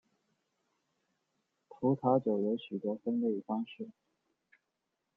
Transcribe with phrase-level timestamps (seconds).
[1.67, 3.87] 葡萄酒有许多分类方式。